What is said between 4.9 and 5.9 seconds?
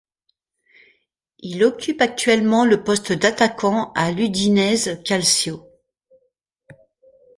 Calcio.